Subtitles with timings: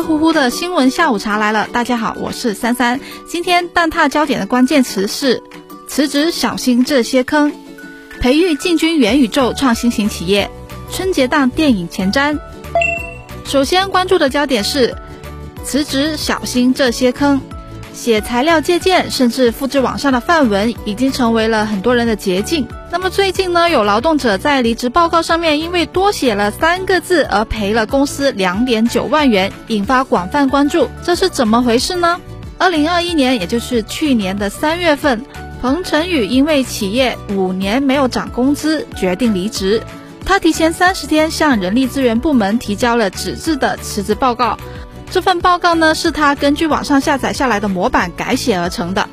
[0.00, 2.98] 热乎乎的新闻下午茶来了，大家好，我是三三。
[3.28, 5.42] 今天蛋挞焦点的关键词是
[5.86, 7.52] 辞职小心这些坑，
[8.18, 10.50] 培育进军元宇宙创新型企业。
[10.90, 12.38] 春节档电影前瞻。
[13.44, 14.96] 首先关注的焦点是
[15.64, 17.38] 辞职小心这些坑。
[18.00, 22.66] 写材料借鉴，甚至复制网上的范文，已经成为了很多人的捷径。
[22.90, 30.88] 那么最近呢，有劳动者在离职报告上面因为多写了三个字而赔了公司两点九万元，引发广泛关注。
[31.04, 32.18] 这是怎么回事呢？
[32.56, 35.22] 二零二一年，也就是去年的三月份，
[35.60, 39.82] 彭晨宇因为企业五年没有涨工资，决定离职。
[40.24, 44.56] 他提前三十天向人力资源部门提交了纸质的辞职报告。
[45.10, 49.08] 这份报告呢，是他根据网上下载下来的模板改写而成的，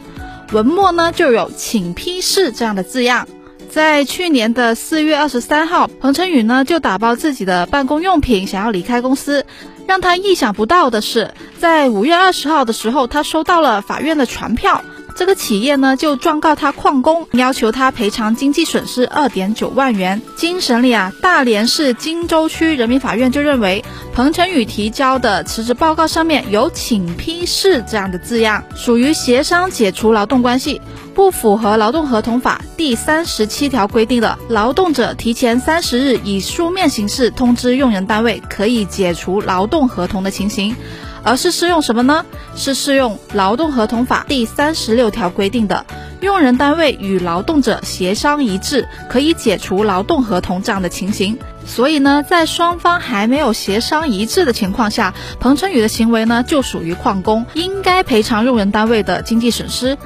[0.52, 3.28] 文末呢就有“请批示”这样的字样。
[3.72, 9.44] 在去年的四月二十三号，彭晨宇呢就打包自己的办公用品，想要离开公司。
[9.88, 14.84] 让他意想不到的是，在五月二十号的时候，他收到了法院的传票。
[15.18, 20.22] 这个企业呢就状告他旷工，要求他赔偿经济损失二点九万元。
[20.36, 30.80] 经审理啊，大连市金州区人民法院就认为，彭晨宇提交的辞职报告上面有“请批示”这样的字样，属于协商解除劳动关系，
[31.16, 40.76] 不符合劳动合同法第三十七条规定的劳动者提前三十日以书面形式通知用人单位可以解除劳动合同的情形。
[41.24, 42.26] 而是适用什么呢？
[42.56, 45.86] 是适用劳动合同法第三十六条规定的，
[46.22, 51.38] 用人单位与劳动者协商一致，可以解除劳动合同这样的情形。
[51.66, 59.98] 所以呢，在双方还没有协商一致的情况下，彭春雨的行为呢就属于旷工，应该赔偿用人单位的经济损失。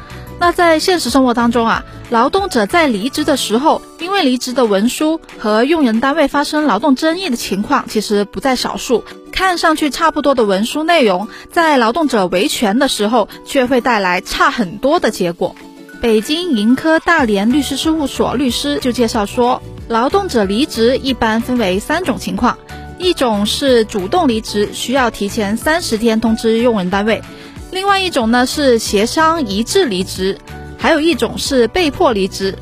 [0.42, 9.03] 那在现实生活当中啊，劳动者在离职的时候，因为离职的文书和用人单位发生劳动争议的情况，其实不在少数。
[9.31, 15.56] 看上去差不多的文书内容，在劳动者维权的时候，却会带来差很多的结果。
[16.02, 22.57] 北京盈科大连律师事务所律师就介绍说，劳动者离职一般分为三种情况，
[22.97, 27.22] 一种是主动离职，需要提前三十天通知用人单位。
[27.72, 30.38] 另外一种呢是协商一致离职，
[30.78, 32.58] 还有一种是被迫离职。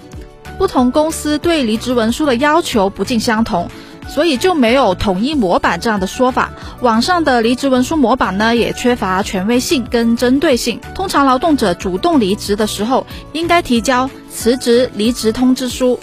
[0.57, 3.69] 不同公司对离职文书的要求不尽相同，
[4.07, 6.51] 所以就没有统一模板这样的说法。
[6.81, 10.79] 网上的离职文书模板呢也缺乏权威性跟针对性。
[10.93, 15.99] 通常劳动者主动离职的时候，应该提交辞职离职通知书，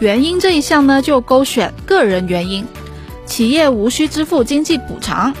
[0.00, 2.66] 原因这一项呢就勾选个人原因，
[3.26, 5.34] 企业无需支付经济补偿。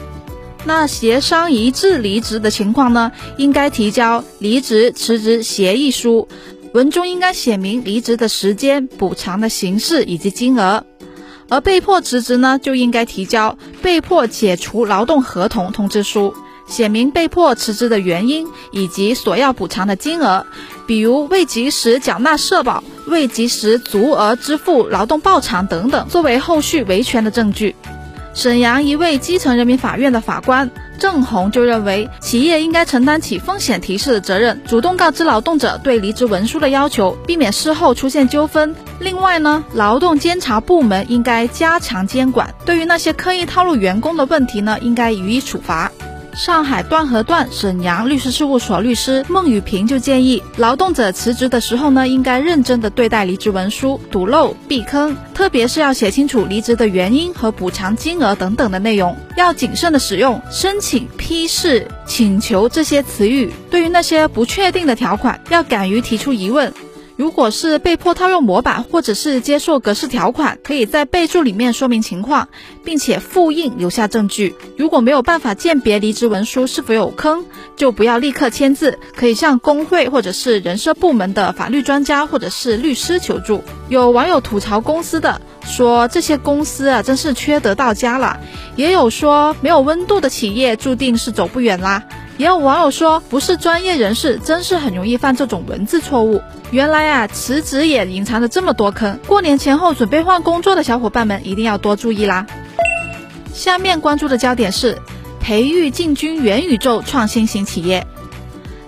[0.68, 6.28] 那协商一致离职的情况呢，应该提交离职辞职协议书，
[6.74, 10.84] 文中应该写明离职的时间、补偿的形式以及金额。
[11.48, 16.34] 而被迫辞职呢，就应该提交被迫解除劳动合同通知书，
[16.66, 20.44] 写明被迫辞职的原因以及所要补偿的金额，
[20.86, 27.74] 比如未及时缴纳社保、未及时足额支付劳动报偿等等，作为后续维权的证据。
[28.38, 38.76] 沈阳一位基层人民法院的法官郑红就认为，企业应该承担起风险提示的责任，主动告知劳动者对离职文书的要求，避免事后出现纠纷。
[39.00, 45.90] 另外呢，劳动监察部门应该加强监管，对于那些刻意套路员工的问题呢，应该予以处罚。
[46.38, 63.52] 上海段和段沈阳律师事务所律师孟雨平就建议，劳动者辞职的时候呢，应该认真的对待离职文书，堵漏避坑，特别是要写清楚离职的原因和补偿金额等等的内容，要谨慎的使用申请、批示、请求这些词语。
[63.68, 66.72] 对于那些不确定的条款，要敢于提出疑问。
[67.18, 72.46] 如果是被迫套用模板，或者是接受格式条款，可以在备注里面说明情况，
[72.84, 74.54] 并且复印留下证据。
[74.76, 83.64] 如果没有办法鉴别离职文书是否有坑，就不要立刻签字，可以向工会或者是人社部门的法律专家或者是律师求助。
[83.88, 88.38] 有网友吐槽公司的，说这些公司啊真是缺德到家了；
[88.76, 92.04] 也有说没有温度的企业注定是走不远啦。
[92.38, 96.40] 也有网友说，不是专业人士，真是很容易犯这种文字错误。
[96.70, 99.18] 原来啊，辞职也隐藏着这么多坑。
[99.26, 102.46] 过年前后准备换工作的小伙伴们，一定要多注意啦。
[103.52, 104.96] 下面关注的焦点是，
[105.40, 108.06] 培育进军元宇宙创新型企业。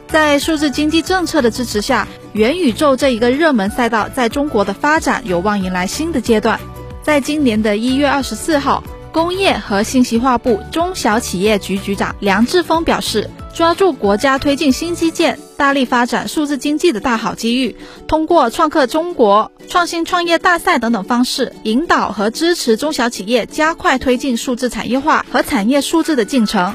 [0.06, 6.60] 在数字经济政策的支持下，元宇宙这一个热门赛道，在中国的发展有望迎来新的阶段。
[7.02, 13.28] 在今年的一月二十四号，工业和信息化部中小企业局局长梁志峰表示。
[13.52, 17.76] 抓住国家推进新基建、大力发展数字经济的大好机遇，
[18.06, 26.72] 通过创客中国、创新创业大赛等等方式，引导和支持中小企业加快推进数字产业化和产业数字的进程。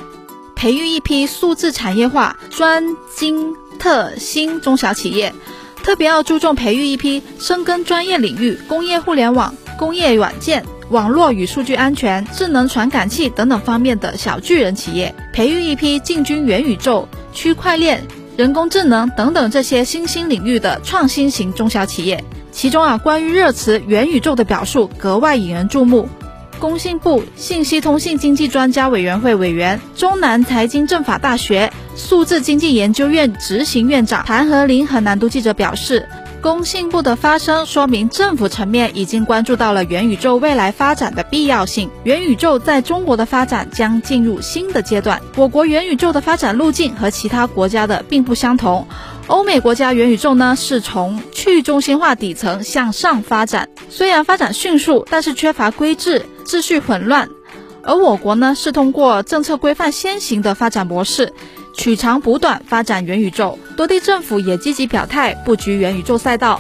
[0.54, 2.84] 培育一批数字产业化专
[3.16, 5.34] 精特新中小企业，
[5.82, 18.04] 特别要注重培育一批深耕专业领域、工业互联网、工业软件、网络与数据安全、智能传感器等等方面的小巨人企业，培育一批进军元宇宙、区块链、
[18.38, 22.24] 人工智能等等这些新兴领域的创新型中小企业。
[22.52, 26.08] 其中啊，关于热词元宇宙的表述格外引人注目。
[26.60, 36.08] 工信部信息通信经济专家委员会委员、中南财经政法大学数字经济研究院执行院长谭和林和南都记者表示。
[36.42, 41.90] 工信部的发声说明，政府层面已经关注到了元宇宙未来发展的必要性。
[42.04, 45.22] 元宇宙在中国的发展将进入新的阶段。
[45.36, 48.88] 我国元宇宙的发展路径和其他国家的并不相同。
[49.28, 57.28] 欧美国家元宇宙呢是从去中心化底层向上发展，虽然发展迅速，但是缺乏规制，秩序混乱。
[57.82, 61.34] 而我国呢是通过政策规范先行的发展模式。
[61.78, 66.60] 取长补短发展元宇宙，多地政府也积极表态布局元宇宙赛道。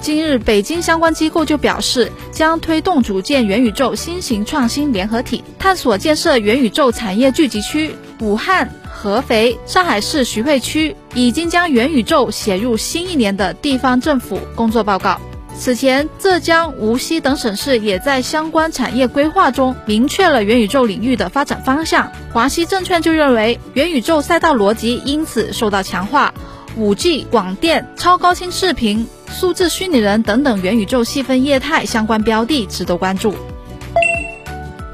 [0.00, 7.94] 今日，北京相关机构就表示，将推动组建元宇宙新型创新联合体，探索建设元宇宙产业聚集区。
[8.20, 15.20] 武汉、合肥、上海市徐汇区已经将元宇宙写入新一年的地方政府工作报告。
[15.54, 22.10] 此前，浙江、无锡等省市也在相关产业规划中明确了元宇宙领域的发展方向。
[22.32, 26.34] 华西证券就认为，元宇宙赛道逻辑因此受到强化。
[26.74, 33.34] 五 G、广电、超高清视频、数字虚拟人等等元宇宙细分业态相关标的值得关注。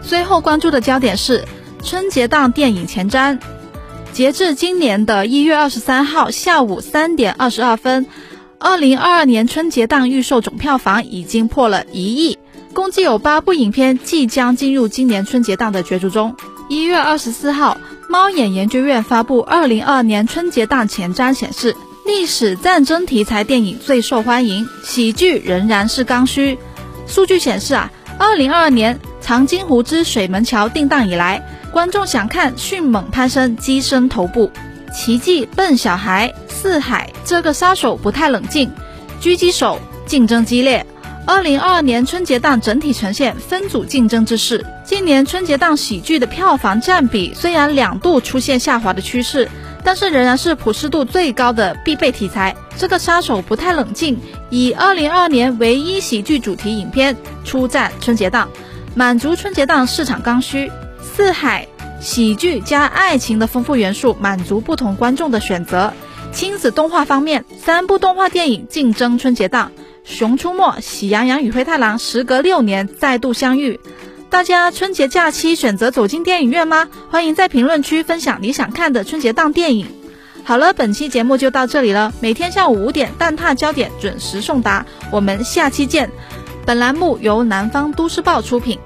[0.03, 1.47] 最后关注的焦点是
[1.83, 3.39] 春节档电影前瞻。
[4.13, 8.07] 截至今年的一月二十三号下午三点二十二分。
[8.61, 12.39] 二零二二年春节档预售总票房已经破了一亿，
[12.73, 16.35] 共计有八部影片即将进入今年春节档的角逐中。
[16.69, 17.79] 一月二十四号，
[18.09, 26.59] 猫眼研究院发布二零二二年春节档前瞻显示，历史战争题材电影最受欢迎，喜剧仍然是刚需。
[27.07, 31.41] 数据显示啊，二零二二年《长津湖之水门桥》定档以来，
[31.71, 34.49] 观众想看迅猛攀升、跻身头部，
[34.95, 36.29] 《奇迹笨小孩》。
[36.53, 38.73] 四海这个杀手不太冷静，
[39.21, 40.85] 狙击手竞争激烈。
[41.25, 44.67] 二零二二年春节档整体呈现分组竞争之势。
[44.85, 49.49] 今年春节档喜剧的票房占比虽然两度出现下滑的趋势，
[49.85, 52.57] 但是仍然是普适度最高的必备题材。
[52.77, 54.19] 这个杀手不太冷静，
[54.51, 58.49] 以二零二二年唯一喜剧主题影片出战春节档，
[58.95, 60.73] 满足春节档市场刚需。
[61.03, 61.69] 四海
[62.01, 65.93] 喜剧加爱情的丰富元素，满足不同观众的选择。
[66.33, 69.73] 亲子动画方面，三部动画电影竞争春节档，
[70.05, 73.81] 《熊出没》《喜羊羊与灰太狼》时隔六年再度相遇。
[74.31, 76.89] 大家春节假期选择走进电影院吗？
[77.11, 79.87] 欢迎在评论区分享你想看的春节档电影。
[80.45, 82.13] 好了，本期节目就到这里了。
[82.21, 86.11] 每天下午五点，蛋挞焦点准时送达，我们下期见。
[86.67, 88.79] 本栏目由南方都市报出品。